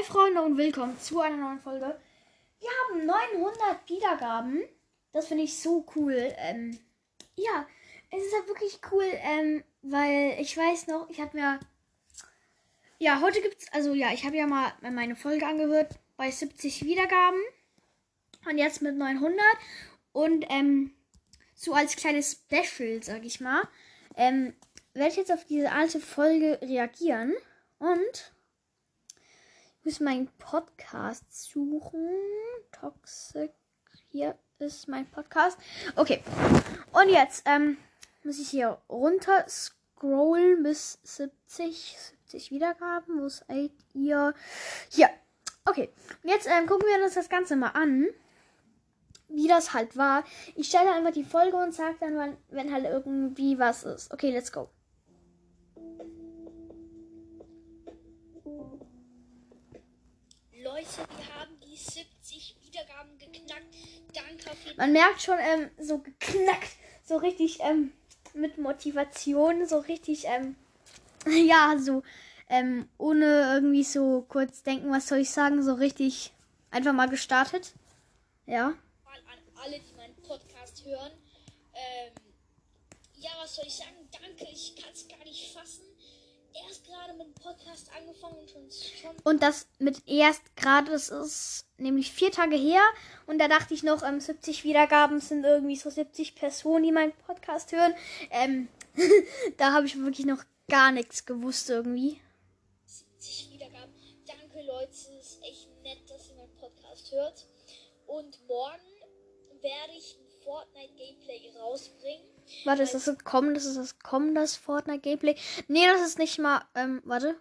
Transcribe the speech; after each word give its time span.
Hi 0.00 0.06
Freunde 0.06 0.40
und 0.40 0.56
willkommen 0.56 0.98
zu 0.98 1.20
einer 1.20 1.36
neuen 1.36 1.60
Folge. 1.60 1.94
Wir 2.58 2.70
haben 2.88 3.04
900 3.04 3.86
Wiedergaben. 3.86 4.62
Das 5.12 5.26
finde 5.26 5.44
ich 5.44 5.58
so 5.58 5.84
cool. 5.94 6.32
Ähm, 6.38 6.78
ja, 7.36 7.66
es 8.10 8.24
ist 8.24 8.34
halt 8.34 8.48
wirklich 8.48 8.78
cool, 8.90 9.04
ähm, 9.04 9.62
weil 9.82 10.38
ich 10.40 10.56
weiß 10.56 10.86
noch, 10.86 11.10
ich 11.10 11.20
habe 11.20 11.36
mir... 11.36 11.60
Ja, 12.98 13.20
heute 13.20 13.42
gibt's, 13.42 13.70
also 13.72 13.92
ja, 13.92 14.10
ich 14.10 14.24
habe 14.24 14.36
ja 14.36 14.46
mal 14.46 14.72
meine 14.80 15.16
Folge 15.16 15.46
angehört 15.46 15.98
bei 16.16 16.30
70 16.30 16.82
Wiedergaben. 16.84 17.40
Und 18.48 18.56
jetzt 18.56 18.80
mit 18.80 18.96
900. 18.96 19.38
Und 20.12 20.46
ähm, 20.48 20.94
so 21.54 21.74
als 21.74 21.96
kleines 21.96 22.42
Special, 22.46 23.02
sag 23.02 23.22
ich 23.26 23.40
mal, 23.42 23.68
ähm, 24.16 24.54
werde 24.94 25.10
ich 25.10 25.16
jetzt 25.16 25.32
auf 25.32 25.44
diese 25.44 25.70
alte 25.72 26.00
Folge 26.00 26.58
reagieren. 26.62 27.34
Und 27.78 28.32
muss 29.84 30.00
meinen 30.00 30.28
Podcast 30.38 31.24
suchen. 31.32 32.08
Toxic. 32.72 33.52
Hier 34.10 34.36
ist 34.58 34.88
mein 34.88 35.06
Podcast. 35.10 35.58
Okay. 35.96 36.22
Und 36.92 37.08
jetzt 37.08 37.44
ähm, 37.46 37.78
muss 38.24 38.38
ich 38.38 38.48
hier 38.48 38.78
runter 38.88 39.46
scrollen 39.48 40.62
bis 40.62 40.98
70, 41.02 41.96
70 42.26 42.50
Wiedergaben. 42.50 43.20
Wo 43.20 43.28
seid 43.28 43.72
ihr? 43.94 44.34
Hier. 44.90 45.08
Okay. 45.64 45.90
Und 46.22 46.30
jetzt 46.30 46.46
ähm, 46.46 46.66
gucken 46.66 46.86
wir 46.86 47.02
uns 47.02 47.14
das 47.14 47.28
Ganze 47.28 47.56
mal 47.56 47.68
an. 47.68 48.06
Wie 49.28 49.46
das 49.46 49.72
halt 49.72 49.96
war. 49.96 50.24
Ich 50.56 50.68
stelle 50.68 50.92
einfach 50.92 51.12
die 51.12 51.24
Folge 51.24 51.56
und 51.56 51.72
sage 51.72 51.96
dann, 52.00 52.16
wann, 52.16 52.36
wenn 52.48 52.72
halt 52.72 52.84
irgendwie 52.84 53.58
was 53.58 53.84
ist. 53.84 54.12
Okay, 54.12 54.32
let's 54.32 54.50
go. 54.50 54.68
Haben 61.00 61.60
die 61.60 61.76
70 61.76 62.56
Wiedergaben 62.62 63.18
geknackt. 63.18 63.66
Danke 64.12 64.56
für 64.56 64.74
Man 64.76 64.92
merkt 64.92 65.22
schon 65.22 65.38
ähm, 65.38 65.70
so 65.78 65.98
geknackt, 65.98 66.76
so 67.04 67.16
richtig 67.16 67.58
ähm, 67.60 67.92
mit 68.34 68.58
Motivation, 68.58 69.66
so 69.66 69.78
richtig, 69.78 70.24
ähm, 70.26 70.56
ja, 71.26 71.76
so 71.78 72.02
ähm, 72.48 72.88
ohne 72.98 73.54
irgendwie 73.54 73.84
so 73.84 74.24
kurz 74.28 74.62
denken, 74.62 74.90
was 74.90 75.06
soll 75.06 75.18
ich 75.18 75.30
sagen, 75.30 75.62
so 75.62 75.74
richtig 75.74 76.32
einfach 76.70 76.92
mal 76.92 77.08
gestartet. 77.08 77.72
Ja. 78.46 78.66
an 78.66 79.38
alle, 79.62 79.78
die 79.78 79.94
meinen 79.96 80.16
Podcast 80.22 80.84
hören. 80.84 81.12
Ähm, 81.72 82.12
ja, 83.16 83.30
was 83.40 83.54
soll 83.54 83.66
ich 83.66 83.76
sagen? 83.76 84.08
Danke, 84.10 84.50
ich 84.52 84.74
kann 84.76 84.92
es 84.92 85.06
gar 85.06 85.24
nicht 85.24 85.52
fassen. 85.52 85.89
Gerade 86.90 87.12
mit 87.12 87.26
dem 87.28 87.34
Podcast 87.34 87.88
angefangen 87.96 88.36
und 88.38 88.50
schon, 88.50 88.68
schon 88.70 89.16
Und 89.22 89.42
das 89.42 89.68
mit 89.78 90.02
erst 90.08 90.56
gerade, 90.56 90.90
das 90.90 91.08
ist 91.08 91.66
nämlich 91.78 92.10
vier 92.10 92.32
Tage 92.32 92.56
her. 92.56 92.82
Und 93.26 93.38
da 93.38 93.46
dachte 93.46 93.74
ich 93.74 93.84
noch, 93.84 94.02
ähm, 94.02 94.18
70 94.18 94.64
Wiedergaben 94.64 95.20
sind 95.20 95.44
irgendwie 95.44 95.76
so 95.76 95.88
70 95.88 96.34
Personen, 96.34 96.82
die 96.82 96.92
meinen 96.92 97.12
Podcast 97.12 97.70
hören. 97.70 97.94
Ähm, 98.30 98.68
da 99.56 99.72
habe 99.72 99.86
ich 99.86 99.98
wirklich 100.00 100.26
noch 100.26 100.42
gar 100.68 100.90
nichts 100.90 101.26
gewusst 101.26 101.70
irgendwie. 101.70 102.20
70 102.86 103.52
Wiedergaben. 103.52 103.94
Danke, 104.26 104.60
Leute. 104.66 104.90
Es 104.90 105.06
ist 105.08 105.42
echt 105.44 105.68
nett, 105.82 106.10
dass 106.10 106.28
ihr 106.28 106.36
meinen 106.36 106.56
Podcast 106.56 107.12
hört. 107.12 107.46
Und 108.06 108.36
morgen 108.48 109.62
werde 109.62 109.92
ich 109.96 110.18
Fortnite-Gameplay 110.50 111.52
rausbringen. 111.60 112.26
Warte, 112.64 112.82
ist 112.82 112.94
das 112.94 113.04
das 113.04 113.22
kommen? 113.22 113.54
Das 113.54 113.64
ist 113.64 113.76
das 113.76 114.00
kommen, 114.00 114.34
das 114.34 114.56
Fortnite 114.56 114.98
Gameplay? 114.98 115.36
Nee, 115.68 115.86
das 115.86 116.00
ist 116.00 116.18
nicht 116.18 116.40
mal. 116.40 116.64
Ähm, 116.74 117.00
warte. 117.04 117.38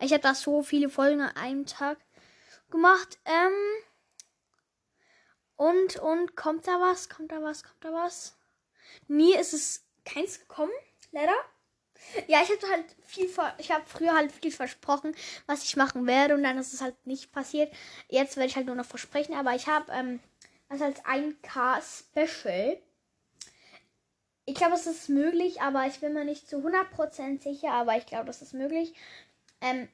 Ich 0.00 0.12
habe 0.12 0.22
da 0.22 0.34
so 0.34 0.64
viele 0.64 0.90
Folgen 0.90 1.20
an 1.20 1.36
einem 1.36 1.66
Tag 1.66 1.98
gemacht. 2.70 3.18
Ähm. 3.24 3.52
Und, 5.54 5.96
und, 5.96 6.34
kommt 6.34 6.66
da 6.66 6.80
was? 6.80 7.08
Kommt 7.08 7.30
da 7.30 7.40
was? 7.40 7.62
Kommt 7.62 7.84
da 7.84 7.92
was? 7.92 8.36
Nie 9.06 9.36
ist 9.36 9.54
es 9.54 9.84
keins 10.04 10.40
gekommen, 10.40 10.72
leider. 11.12 11.34
Ja, 12.26 12.42
ich 12.42 12.50
habe 12.50 12.72
halt 12.72 12.84
viel 13.04 13.28
ver 13.28 13.54
ich 13.58 13.70
habe 13.70 13.84
früher 13.86 14.14
halt 14.14 14.32
viel 14.32 14.52
versprochen, 14.52 15.14
was 15.46 15.64
ich 15.64 15.76
machen 15.76 16.06
werde 16.06 16.34
und 16.34 16.42
dann 16.42 16.58
ist 16.58 16.72
es 16.72 16.80
halt 16.80 16.94
nicht 17.06 17.32
passiert. 17.32 17.72
Jetzt 18.08 18.36
werde 18.36 18.48
ich 18.48 18.56
halt 18.56 18.66
nur 18.66 18.76
noch 18.76 18.86
versprechen, 18.86 19.34
aber 19.34 19.54
ich 19.54 19.66
habe 19.66 19.92
ähm, 19.92 20.20
was 20.68 20.82
als 20.82 21.04
1K 21.04 21.80
Special. 21.82 22.78
Ich 24.44 24.54
glaube, 24.54 24.74
es 24.74 24.86
ist 24.86 25.08
möglich, 25.08 25.60
aber 25.60 25.86
ich 25.86 26.00
bin 26.00 26.14
mir 26.14 26.24
nicht 26.24 26.48
zu 26.48 26.56
100% 26.56 27.42
sicher, 27.42 27.72
aber 27.72 27.96
ich 27.96 28.06
glaube, 28.06 28.26
das 28.26 28.40
ist 28.40 28.54
möglich. 28.54 28.94
Ähm, 29.60 29.88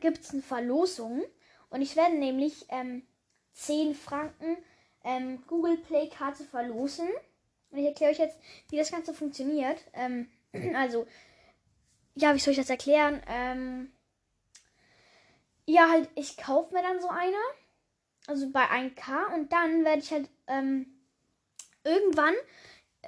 gibt 0.00 0.20
es 0.20 0.30
eine 0.30 0.42
Verlosung 0.42 1.24
und 1.70 1.82
ich 1.82 1.96
werde 1.96 2.16
nämlich 2.16 2.66
ähm, 2.68 3.06
10 3.54 3.94
Franken 3.94 4.56
ähm, 5.04 5.44
Google 5.46 5.76
Play 5.76 6.08
Karte 6.08 6.44
verlosen. 6.44 7.08
Und 7.70 7.78
ich 7.78 7.86
erkläre 7.86 8.12
euch 8.12 8.18
jetzt, 8.18 8.38
wie 8.70 8.76
das 8.76 8.90
Ganze 8.90 9.14
funktioniert. 9.14 9.78
Ähm, 9.92 10.30
also, 10.74 11.06
ja, 12.14 12.34
wie 12.34 12.38
soll 12.38 12.52
ich 12.52 12.58
das 12.58 12.70
erklären? 12.70 13.20
Ähm, 13.28 13.92
ja, 15.66 15.88
halt, 15.90 16.08
ich 16.14 16.36
kaufe 16.36 16.74
mir 16.74 16.82
dann 16.82 17.00
so 17.00 17.08
eine. 17.08 17.36
Also 18.26 18.50
bei 18.50 18.64
1K. 18.64 19.34
Und 19.34 19.52
dann 19.52 19.84
werde 19.84 20.00
ich 20.00 20.10
halt 20.10 20.28
ähm, 20.46 20.86
irgendwann 21.84 22.34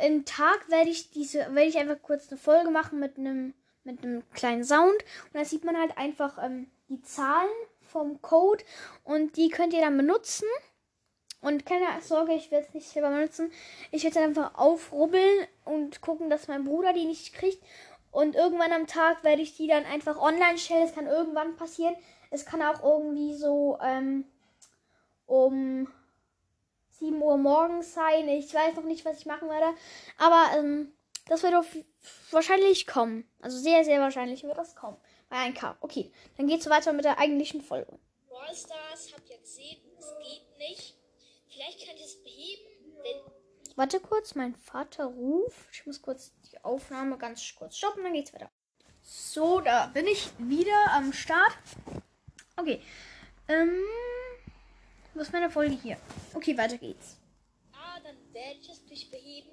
im 0.03 0.25
Tag 0.25 0.69
werde 0.69 0.91
ich 0.91 1.11
diese, 1.11 1.39
werde 1.39 1.69
ich 1.69 1.79
einfach 1.79 2.01
kurz 2.03 2.29
eine 2.29 2.39
Folge 2.39 2.71
machen 2.71 2.99
mit 2.99 3.19
einem 3.19 3.55
mit 3.85 4.03
einem 4.03 4.29
kleinen 4.33 4.65
Sound. 4.65 5.05
Und 5.33 5.35
da 5.35 5.45
sieht 5.45 5.65
man 5.65 5.79
halt 5.79 5.97
einfach 5.97 6.43
ähm, 6.45 6.71
die 6.89 7.01
Zahlen 7.03 7.49
vom 7.81 8.21
Code. 8.21 8.65
Und 9.05 9.37
die 9.37 9.49
könnt 9.49 9.73
ihr 9.73 9.81
dann 9.81 9.97
benutzen. 9.97 10.49
Und 11.41 11.65
keine 11.65 11.87
Sorge, 12.03 12.33
ich 12.35 12.51
werde 12.51 12.67
es 12.67 12.75
nicht 12.75 12.89
selber 12.89 13.11
benutzen. 13.11 13.53
Ich 13.93 14.03
werde 14.03 14.15
dann 14.15 14.25
einfach 14.25 14.57
aufrubbeln 14.57 15.47
und 15.65 16.01
gucken, 16.01 16.29
dass 16.29 16.49
mein 16.49 16.65
Bruder 16.65 16.93
die 16.93 17.07
nicht 17.07 17.33
kriegt. 17.35 17.63
Und 18.11 18.35
irgendwann 18.35 18.73
am 18.73 18.87
Tag 18.87 19.23
werde 19.23 19.43
ich 19.43 19.57
die 19.57 19.69
dann 19.69 19.85
einfach 19.85 20.21
online 20.21 20.59
stellen. 20.59 20.83
Es 20.83 20.95
kann 20.95 21.07
irgendwann 21.07 21.57
passieren. 21.57 21.95
Es 22.31 22.45
kann 22.45 22.63
auch 22.63 22.83
irgendwie 22.83 23.35
so 23.37 23.79
ähm, 23.81 24.25
um 25.27 25.93
7 26.91 27.21
Uhr 27.21 27.37
morgens 27.37 27.95
sein. 27.95 28.29
Ich 28.29 28.53
weiß 28.53 28.77
noch 28.77 28.85
nicht, 28.85 29.05
was 29.05 29.19
ich 29.19 29.27
machen 29.27 29.49
werde. 29.49 29.77
Aber 30.19 30.59
ähm, 30.59 30.93
das 31.27 31.43
wird 31.43 31.55
auf 31.55 31.67
wahrscheinlich 32.31 32.87
kommen. 32.87 33.29
Also 33.41 33.59
sehr, 33.59 33.85
sehr 33.85 34.01
wahrscheinlich 34.01 34.45
wird 34.45 34.57
das 34.57 34.75
kommen. 34.75 34.97
Bei 35.29 35.37
1K. 35.37 35.77
Okay, 35.81 36.13
dann 36.37 36.47
geht's 36.47 36.69
weiter 36.71 36.93
mit 36.93 37.05
der 37.05 37.19
eigentlichen 37.19 37.61
Folge. 37.61 37.99
Brawl 38.29 38.55
Stars 38.55 39.13
habt 39.13 39.29
ihr 39.29 39.39
gesehen, 39.39 39.81
es 39.99 40.15
geht 40.19 40.59
nicht. 40.59 40.97
Vielleicht 41.49 41.87
kann 41.87 41.97
ich 41.97 42.05
es 42.05 42.23
beheben, 42.23 42.63
wenn 43.03 43.37
Warte 43.77 44.01
kurz, 44.01 44.35
mein 44.35 44.55
Vater 44.55 45.05
ruft. 45.05 45.69
Ich 45.71 45.85
muss 45.85 46.01
kurz 46.01 46.33
die 46.51 46.65
Aufnahme 46.65 47.19
ganz 47.19 47.55
kurz 47.55 47.77
stoppen, 47.77 48.05
dann 48.05 48.15
geht's 48.15 48.33
weiter. 48.33 48.51
So, 49.03 49.61
da 49.61 49.89
bin 49.89 50.07
ich 50.07 50.31
wieder 50.39 50.93
am 50.93 51.13
Start. 51.13 51.53
Okay. 52.57 52.81
Ähm, 53.49 53.79
wo 55.17 55.23
ist 55.23 55.33
meine 55.33 55.51
Folge 55.51 55.77
hier? 55.83 55.97
Okay, 56.35 56.57
weiter 56.57 56.77
geht's. 56.77 57.17
Ah, 57.73 57.99
dann 58.05 58.17
werde 58.33 58.59
ich 58.61 58.69
es 58.69 59.11
beheben. 59.11 59.51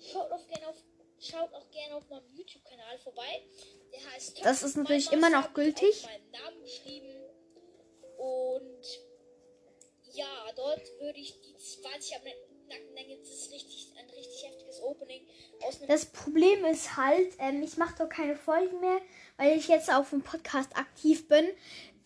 Schaut 0.00 0.30
auch 0.30 0.46
gerne 0.46 0.68
auf, 0.68 0.76
schaut 1.18 1.52
auch 1.52 1.70
gerne 1.70 1.96
auf 1.96 2.08
meinem 2.08 2.28
YouTube-Kanal 2.32 2.98
vorbei. 2.98 3.42
Der 3.92 4.12
heißt 4.12 4.44
Das 4.44 4.62
ist 4.62 4.76
natürlich 4.76 5.10
immer 5.12 5.30
noch 5.30 5.52
gültig. 5.52 6.04
Meinen 6.04 6.30
Namen 6.30 6.62
geschrieben. 6.62 7.08
Und 8.18 8.84
ja, 10.12 10.28
dort 10.54 10.82
würde 11.00 11.18
ich 11.18 11.40
die 11.40 11.56
20 11.56 12.16
Abonnenten 12.16 12.66
knacken. 12.66 12.94
Dann 12.94 13.06
gibt 13.08 13.26
es 13.26 13.50
richtig, 13.50 13.92
ein 13.98 14.08
richtig 14.10 14.44
heftiges 14.46 14.80
Opening 14.82 15.26
Das 15.88 16.06
Problem 16.06 16.64
ist 16.66 16.96
halt, 16.96 17.32
ähm, 17.38 17.62
ich 17.62 17.76
mache 17.76 17.96
doch 17.98 18.08
keine 18.08 18.36
Folgen 18.36 18.80
mehr, 18.80 19.00
weil 19.36 19.58
ich 19.58 19.68
jetzt 19.68 19.92
auf 19.92 20.10
dem 20.10 20.22
Podcast 20.22 20.76
aktiv 20.76 21.26
bin. 21.26 21.46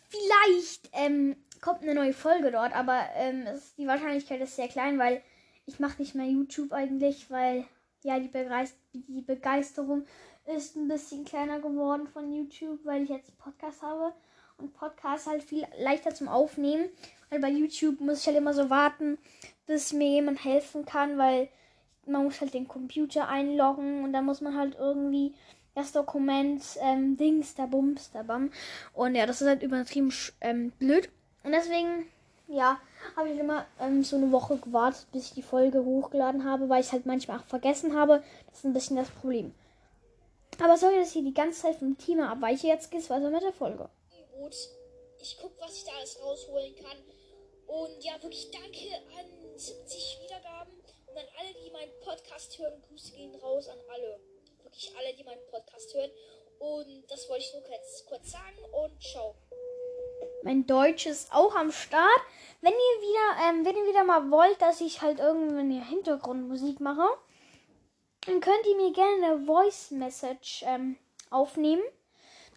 Vielleicht 0.08 0.90
ähm, 0.92 1.36
kommt 1.64 1.82
eine 1.82 1.94
neue 1.94 2.12
Folge 2.12 2.50
dort, 2.50 2.76
aber 2.76 3.06
ähm, 3.16 3.46
es, 3.46 3.74
die 3.76 3.86
Wahrscheinlichkeit 3.86 4.38
ist 4.42 4.54
sehr 4.54 4.68
klein, 4.68 4.98
weil 4.98 5.22
ich 5.64 5.80
mache 5.80 6.00
nicht 6.02 6.14
mehr 6.14 6.26
YouTube 6.26 6.74
eigentlich, 6.74 7.30
weil 7.30 7.64
ja 8.02 8.20
die, 8.20 8.28
Begeist 8.28 8.76
die 8.92 9.22
Begeisterung 9.22 10.04
ist 10.44 10.76
ein 10.76 10.88
bisschen 10.88 11.24
kleiner 11.24 11.60
geworden 11.60 12.06
von 12.06 12.30
YouTube, 12.30 12.80
weil 12.84 13.04
ich 13.04 13.08
jetzt 13.08 13.38
Podcast 13.38 13.80
habe 13.80 14.12
und 14.58 14.74
Podcast 14.74 15.26
halt 15.26 15.42
viel 15.42 15.66
leichter 15.78 16.14
zum 16.14 16.28
Aufnehmen, 16.28 16.90
weil 17.30 17.40
bei 17.40 17.48
YouTube 17.48 17.98
muss 17.98 18.20
ich 18.20 18.26
halt 18.26 18.36
immer 18.36 18.52
so 18.52 18.68
warten, 18.68 19.16
bis 19.66 19.94
mir 19.94 20.10
jemand 20.10 20.44
helfen 20.44 20.84
kann, 20.84 21.16
weil 21.16 21.48
man 22.04 22.24
muss 22.24 22.42
halt 22.42 22.52
den 22.52 22.68
Computer 22.68 23.26
einloggen 23.26 24.04
und 24.04 24.12
dann 24.12 24.26
muss 24.26 24.42
man 24.42 24.54
halt 24.54 24.76
irgendwie 24.78 25.32
das 25.74 25.92
Dokument 25.92 26.62
ähm, 26.82 27.16
Dings, 27.16 27.54
da 27.54 27.64
Bums, 27.64 28.10
da 28.12 28.22
Bam. 28.22 28.50
Und 28.92 29.14
ja, 29.14 29.24
das 29.24 29.40
ist 29.40 29.48
halt 29.48 29.62
übertrieben 29.62 30.12
ähm, 30.42 30.70
blöd. 30.78 31.08
Und 31.44 31.52
deswegen, 31.52 32.10
ja, 32.48 32.80
habe 33.16 33.28
ich 33.30 33.38
immer 33.38 33.66
ähm, 33.80 34.02
so 34.02 34.16
eine 34.16 34.32
Woche 34.32 34.56
gewartet, 34.56 35.06
bis 35.12 35.26
ich 35.26 35.34
die 35.34 35.42
Folge 35.42 35.84
hochgeladen 35.84 36.44
habe, 36.44 36.68
weil 36.68 36.82
ich 36.82 36.90
halt 36.90 37.06
manchmal 37.06 37.38
auch 37.38 37.44
vergessen 37.44 37.94
habe. 37.94 38.22
Das 38.48 38.58
ist 38.58 38.64
ein 38.64 38.72
bisschen 38.72 38.96
das 38.96 39.10
Problem. 39.10 39.54
Aber 40.62 40.76
sorry, 40.76 40.96
dass 40.96 41.08
ich 41.08 41.14
hier 41.14 41.22
die 41.22 41.34
ganze 41.34 41.62
Zeit 41.62 41.76
vom 41.76 41.98
Thema 41.98 42.30
abweiche. 42.30 42.68
Jetzt 42.68 42.90
geht's 42.90 43.10
weiter 43.10 43.30
mit 43.30 43.42
der 43.42 43.52
Folge. 43.52 43.88
Angebot. 44.10 44.56
ich 45.20 45.36
gucke, 45.38 45.60
was 45.60 45.76
ich 45.76 45.84
da 45.84 45.92
alles 45.98 46.18
rausholen 46.22 46.74
kann. 46.76 46.96
Und 47.66 48.04
ja, 48.04 48.12
wirklich 48.22 48.50
danke 48.50 48.94
an 49.18 49.58
70 49.58 50.20
Wiedergaben 50.22 50.72
und 51.06 51.16
an 51.16 51.26
alle, 51.38 51.54
die 51.54 51.70
meinen 51.70 51.92
Podcast 52.00 52.58
hören. 52.58 52.80
Grüße 52.88 53.12
gehen 53.12 53.34
raus 53.36 53.68
an 53.68 53.78
alle. 53.92 54.20
Wirklich 54.62 54.94
alle, 54.96 55.14
die 55.14 55.24
meinen 55.24 55.44
Podcast 55.50 55.92
hören. 55.94 56.10
Und 56.58 57.10
das 57.10 57.28
wollte 57.28 57.44
ich 57.44 57.52
nur 57.52 57.62
kurz, 57.64 58.04
kurz 58.06 58.30
sagen 58.30 58.58
und 58.72 59.02
ciao. 59.02 59.34
Mein 60.44 60.66
Deutsch 60.66 61.06
ist 61.06 61.32
auch 61.32 61.56
am 61.56 61.72
Start. 61.72 62.20
Wenn 62.60 62.74
ihr 62.74 62.76
wieder, 62.76 63.48
ähm, 63.48 63.64
wenn 63.64 63.76
ihr 63.76 63.88
wieder 63.88 64.04
mal 64.04 64.30
wollt, 64.30 64.60
dass 64.60 64.82
ich 64.82 65.00
halt 65.00 65.18
irgendwann 65.18 65.70
eine 65.70 65.82
Hintergrundmusik 65.82 66.80
mache, 66.80 67.08
dann 68.26 68.40
könnt 68.42 68.66
ihr 68.66 68.76
mir 68.76 68.92
gerne 68.92 69.24
eine 69.24 69.46
Voice 69.46 69.90
Message 69.92 70.62
ähm, 70.66 70.98
aufnehmen. 71.30 71.82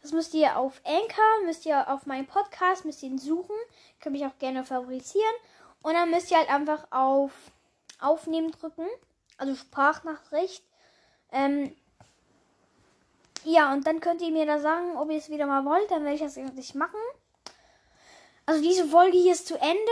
Das 0.01 0.11
müsst 0.11 0.33
ihr 0.33 0.57
auf 0.57 0.81
Anchor, 0.83 1.45
müsst 1.45 1.65
ihr 1.65 1.89
auf 1.89 2.05
meinen 2.05 2.27
Podcast, 2.27 2.83
müsst 2.83 3.03
ihr 3.03 3.09
ihn 3.09 3.19
suchen. 3.19 3.55
Könnt 4.01 4.17
mich 4.17 4.25
auch 4.25 4.37
gerne 4.37 4.65
favorisieren. 4.65 5.35
Und 5.81 5.93
dann 5.93 6.11
müsst 6.11 6.29
ihr 6.29 6.37
halt 6.37 6.49
einfach 6.49 6.87
auf 6.91 7.31
Aufnehmen 8.01 8.51
drücken. 8.51 8.85
Also 9.37 9.55
Sprachnachricht. 9.55 10.61
Ähm, 11.31 11.73
ja, 13.45 13.71
und 13.71 13.87
dann 13.87 14.01
könnt 14.01 14.21
ihr 14.21 14.31
mir 14.31 14.45
da 14.45 14.59
sagen, 14.59 14.97
ob 14.97 15.09
ihr 15.09 15.19
es 15.19 15.29
wieder 15.29 15.45
mal 15.45 15.63
wollt. 15.63 15.89
Dann 15.89 16.03
werde 16.03 16.15
ich 16.15 16.21
das 16.21 16.37
eigentlich 16.37 16.75
machen. 16.75 16.99
Also 18.47 18.61
diese 18.61 18.87
Folge 18.87 19.17
hier 19.17 19.33
ist 19.33 19.45
zu 19.45 19.59
Ende. 19.59 19.91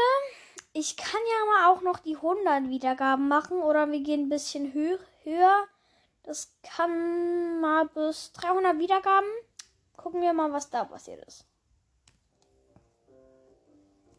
Ich 0.72 0.96
kann 0.96 1.20
ja 1.30 1.46
mal 1.46 1.74
auch 1.74 1.82
noch 1.82 2.00
die 2.00 2.16
100 2.16 2.70
Wiedergaben 2.70 3.28
machen. 3.28 3.62
Oder 3.62 3.92
wir 3.92 4.00
gehen 4.00 4.24
ein 4.24 4.30
bisschen 4.30 4.74
hö 4.74 4.98
höher. 5.24 5.68
Das 6.24 6.54
kann 6.64 7.60
mal 7.60 7.86
bis 7.90 8.32
300 8.32 8.80
Wiedergaben. 8.80 9.28
Gucken 9.98 10.22
wir 10.22 10.32
mal, 10.32 10.54
was 10.54 10.70
da 10.70 10.86
passiert 10.86 11.26
ist. 11.26 11.46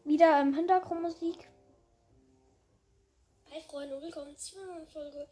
Wieder 0.03 0.39
im 0.39 0.53
Hintergrundmusik. 0.53 1.49
Hi 3.51 3.61
Freunde 3.67 3.95
und 3.95 4.03
willkommen 4.03 4.37
zu 4.37 4.55
einer 4.57 4.75
neuen 4.75 4.87
Folge. 4.87 5.27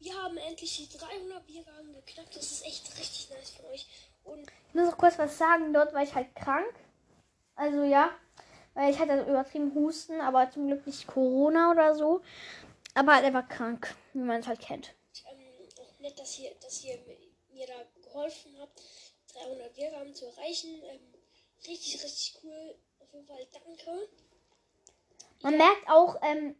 Wir 0.00 0.20
haben 0.20 0.36
endlich 0.36 0.88
die 0.88 0.98
300 0.98 1.46
Wiedergaben 1.46 1.92
geknackt. 1.92 2.34
Das 2.34 2.50
ist 2.50 2.66
echt 2.66 2.98
richtig 2.98 3.30
nice 3.30 3.50
von 3.50 3.66
euch. 3.66 3.86
Und 4.24 4.50
Ich 4.66 4.74
muss 4.74 4.90
noch 4.90 4.98
kurz 4.98 5.20
was 5.20 5.38
sagen. 5.38 5.72
Dort 5.72 5.94
war 5.94 6.02
ich 6.02 6.16
halt 6.16 6.34
krank. 6.34 6.74
Also 7.60 7.82
ja. 7.82 8.10
Weil 8.72 8.90
ich 8.90 8.98
hatte 8.98 9.20
übertrieben 9.28 9.74
Husten, 9.74 10.20
aber 10.22 10.50
zum 10.50 10.66
Glück 10.66 10.86
nicht 10.86 11.06
Corona 11.06 11.72
oder 11.72 11.94
so. 11.94 12.22
Aber 12.94 13.14
halt 13.14 13.24
einfach 13.26 13.48
krank, 13.48 13.94
wie 14.14 14.20
man 14.20 14.40
es 14.40 14.46
halt 14.46 14.60
kennt. 14.60 14.94
ähm, 15.30 15.68
auch 15.78 16.00
nett, 16.00 16.18
dass 16.18 16.38
ihr, 16.38 16.52
dass 16.62 16.82
ihr 16.84 16.98
mir 17.52 17.66
da 17.66 17.74
geholfen 18.02 18.56
habt, 18.58 18.80
300 19.34 19.76
Wiedergaben 19.76 20.14
zu 20.14 20.26
erreichen. 20.26 20.82
Ähm, 20.84 21.00
richtig, 21.66 22.02
richtig 22.02 22.38
cool. 22.42 22.76
Auf 23.00 23.12
jeden 23.12 23.26
Fall 23.26 23.46
danke. 23.52 24.08
Man 25.42 25.58
merkt 25.58 25.88
auch, 25.88 26.16
ähm, 26.22 26.56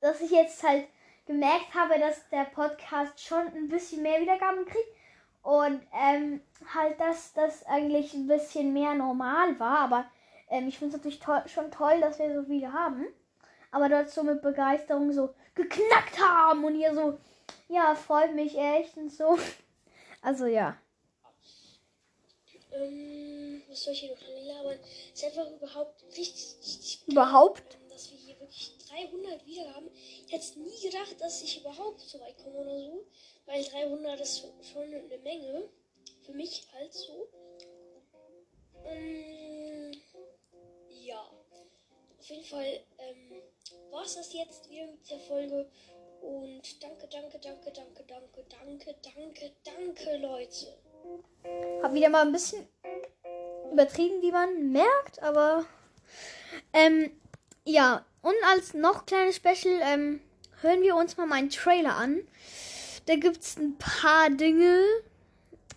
dass 0.00 0.22
ich 0.22 0.30
jetzt 0.30 0.62
halt 0.62 0.88
gemerkt 1.26 1.74
habe, 1.74 1.98
dass 1.98 2.28
der 2.30 2.44
Podcast 2.44 3.20
schon 3.20 3.46
ein 3.48 3.68
bisschen 3.68 4.02
mehr 4.02 4.22
Wiedergaben 4.22 4.64
kriegt. 4.64 4.88
Und 5.42 5.86
ähm, 5.92 6.40
halt, 6.74 6.98
dass 6.98 7.34
das 7.34 7.66
eigentlich 7.66 8.14
ein 8.14 8.26
bisschen 8.26 8.72
mehr 8.72 8.94
normal 8.94 9.58
war. 9.58 9.80
Aber 9.80 10.10
ähm, 10.50 10.68
ich 10.68 10.78
finde 10.78 10.96
es 10.96 11.02
natürlich 11.02 11.20
to 11.20 11.32
schon 11.48 11.70
toll, 11.70 12.00
dass 12.00 12.18
wir 12.18 12.34
so 12.34 12.44
viele 12.44 12.72
haben. 12.72 13.06
Aber 13.70 13.88
dort 13.88 14.10
so 14.10 14.22
mit 14.24 14.42
Begeisterung 14.42 15.12
so 15.12 15.32
geknackt 15.54 16.20
haben 16.20 16.64
und 16.64 16.74
hier 16.74 16.94
so, 16.94 17.18
ja, 17.68 17.94
freut 17.94 18.34
mich 18.34 18.56
echt 18.58 18.96
und 18.96 19.10
so. 19.10 19.38
Also 20.22 20.44
ja. 20.44 20.76
Ähm, 22.72 23.62
was 23.70 23.84
soll 23.84 23.94
ich 23.94 24.00
hier 24.00 24.10
noch 24.10 24.20
labern? 24.20 24.78
Ist 25.14 25.24
einfach 25.24 25.50
überhaupt 25.50 26.02
richtig, 26.08 26.58
richtig 26.60 27.06
geil, 27.06 27.12
Überhaupt? 27.12 27.78
dass 27.88 28.10
wir 28.10 28.18
hier 28.18 28.38
wirklich 28.38 28.76
300 28.86 29.46
Wiedergaben. 29.46 29.88
Ich 29.94 30.30
hätte 30.30 30.60
nie 30.60 30.78
gedacht, 30.82 31.16
dass 31.20 31.42
ich 31.42 31.60
überhaupt 31.60 32.00
so 32.00 32.20
weit 32.20 32.36
komme 32.36 32.58
oder 32.58 32.78
so. 32.78 33.06
Weil 33.46 33.64
300 33.64 34.20
ist 34.20 34.46
schon 34.70 34.82
eine 34.82 35.18
Menge. 35.22 35.70
Für 36.26 36.32
mich 36.32 36.66
halt 36.74 36.92
so. 36.92 37.28
Ähm. 38.84 39.59
Auf 42.20 42.28
jeden 42.28 42.44
Fall 42.44 42.80
ähm, 42.98 43.40
war 43.90 44.04
es 44.04 44.14
das 44.14 44.30
jetzt 44.34 44.68
wieder 44.68 44.86
mit 44.86 45.10
der 45.10 45.18
Folge. 45.20 45.70
Und 46.20 46.82
danke, 46.82 47.08
danke, 47.08 47.38
danke, 47.38 47.72
danke, 47.72 48.04
danke, 48.06 48.44
danke, 48.50 48.94
danke, 49.02 49.52
danke, 49.64 50.16
Leute. 50.18 50.66
Hab 51.82 51.94
wieder 51.94 52.10
mal 52.10 52.26
ein 52.26 52.32
bisschen 52.32 52.68
übertrieben, 53.72 54.20
wie 54.20 54.32
man 54.32 54.70
merkt, 54.70 55.22
aber 55.22 55.64
ähm, 56.74 57.10
ja, 57.64 58.04
und 58.20 58.34
als 58.44 58.74
noch 58.74 59.06
kleines 59.06 59.36
Special 59.36 59.80
ähm, 59.82 60.20
hören 60.60 60.82
wir 60.82 60.96
uns 60.96 61.16
mal 61.16 61.26
meinen 61.26 61.48
Trailer 61.48 61.96
an. 61.96 62.20
Da 63.06 63.16
gibt's 63.16 63.56
ein 63.56 63.78
paar 63.78 64.28
Dinge, 64.28 64.84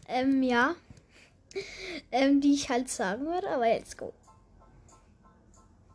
ähm, 0.09 0.43
ja, 0.43 0.75
ähm, 2.11 2.41
die 2.41 2.53
ich 2.53 2.67
halt 2.67 2.89
sagen 2.89 3.27
werde, 3.27 3.47
aber 3.47 3.65
let's 3.65 3.95
go. 3.95 4.13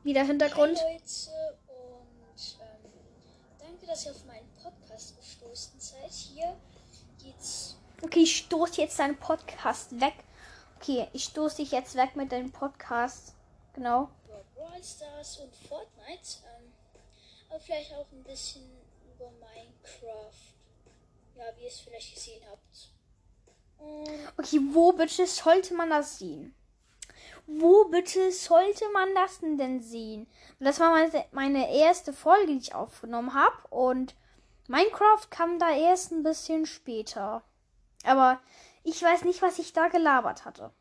Wieder 0.05 0.25
Hintergrund. 0.25 0.79
Hi 0.79 0.93
Leute 0.93 1.59
und 1.67 2.59
ähm, 2.61 2.93
danke, 3.59 3.87
dass 3.87 4.07
ihr 4.07 4.13
auf 4.13 4.25
meinen 4.27 4.49
Podcast 4.63 5.17
gestoßen 5.17 5.79
seid. 5.81 6.11
Hier 6.11 6.57
geht's 7.23 7.77
Okay, 8.03 8.21
ich 8.21 8.37
stoß 8.39 8.77
jetzt 8.77 8.99
deinen 8.99 9.19
Podcast 9.19 10.01
weg. 10.01 10.15
Okay, 10.77 11.09
ich 11.13 11.25
stoß 11.25 11.57
dich 11.57 11.73
jetzt 11.73 11.97
weg 11.97 12.15
mit 12.15 12.31
deinem 12.31 12.53
Podcast. 12.53 13.35
Genau. 13.75 14.09
über 14.25 14.45
Brawl 14.55 14.83
Stars 14.83 15.39
und 15.39 15.55
Fortnite. 15.55 16.39
Ähm, 16.59 16.73
aber 17.51 17.61
vielleicht 17.61 17.93
auch 17.95 18.07
ein 18.13 18.23
bisschen 18.23 18.71
über 19.15 19.31
Minecraft. 19.33 20.55
Ja, 21.37 21.45
wie 21.57 21.63
ihr 21.63 21.69
es 21.69 21.81
vielleicht 21.81 22.15
gesehen 22.15 22.43
habt. 22.49 22.93
Und 23.79 24.39
Okay, 24.39 24.61
wo 24.73 24.93
bitte 24.93 25.27
sollte 25.27 25.75
man 25.75 25.91
das 25.91 26.19
sehen? 26.19 26.55
Wo 27.51 27.87
bitte 27.87 28.31
sollte 28.31 28.85
man 28.93 29.15
das 29.15 29.41
denn 29.41 29.81
sehen? 29.81 30.27
Das 30.61 30.81
war 30.81 30.91
meine, 30.91 31.25
meine 31.33 31.75
erste 31.75 32.13
Folge, 32.13 32.49
die 32.49 32.59
ich 32.59 32.75
aufgenommen 32.75 33.33
habe. 33.33 33.57
Und 33.71 34.15
Minecraft 34.69 35.31
kam 35.31 35.59
da 35.59 35.71
erst 35.71 36.13
ein 36.13 36.23
bisschen 36.23 36.67
später. 36.67 37.43
Aber 38.05 38.39
ich 38.85 39.03
weiß 39.03 39.25
nicht, 39.25 39.41
was 39.41 39.59
ich 39.59 39.73
da 39.73 39.89
gelabert 39.89 40.45
hatte. 40.45 40.73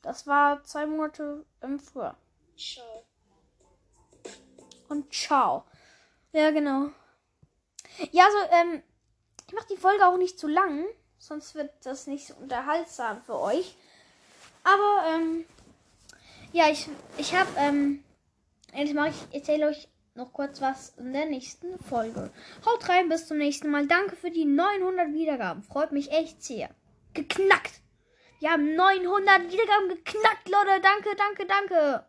Das 0.00 0.28
war 0.28 0.62
zwei 0.62 0.86
Monate 0.86 1.44
im 1.62 1.80
Frühjahr. 1.80 2.16
ciao. 2.56 3.04
Und 4.88 5.12
ciao. 5.12 5.64
Ja, 6.30 6.52
genau. 6.52 6.90
Ja, 8.12 8.24
also, 8.24 8.38
ähm, 8.52 8.82
ich 9.48 9.52
mache 9.52 9.66
die 9.68 9.76
Folge 9.76 10.06
auch 10.06 10.16
nicht 10.16 10.38
zu 10.38 10.46
lang, 10.46 10.84
sonst 11.18 11.56
wird 11.56 11.72
das 11.84 12.06
nicht 12.06 12.28
so 12.28 12.34
unterhaltsam 12.36 13.20
für 13.22 13.40
euch. 13.40 13.76
Aber, 14.62 15.04
ähm, 15.08 15.44
ja, 16.58 16.68
ich, 16.68 16.88
ich 17.16 17.34
habe, 17.36 17.48
ähm, 17.56 18.02
jetzt 18.74 18.92
mache 18.92 19.10
ich, 19.10 19.34
erzähle 19.34 19.68
euch 19.68 19.88
noch 20.16 20.32
kurz 20.32 20.60
was 20.60 20.90
in 20.98 21.12
der 21.12 21.26
nächsten 21.26 21.78
Folge. 21.78 22.32
Haut 22.66 22.88
rein, 22.88 23.08
bis 23.08 23.28
zum 23.28 23.38
nächsten 23.38 23.70
Mal. 23.70 23.86
Danke 23.86 24.16
für 24.16 24.32
die 24.32 24.44
900 24.44 25.14
Wiedergaben. 25.14 25.62
Freut 25.62 25.92
mich 25.92 26.10
echt 26.10 26.42
sehr. 26.42 26.70
Geknackt. 27.14 27.80
Wir 28.40 28.50
haben 28.50 28.74
900 28.74 29.52
Wiedergaben 29.52 29.88
geknackt, 29.88 30.48
Leute. 30.48 30.80
Danke, 30.82 31.10
danke, 31.16 31.46
danke. 31.46 32.07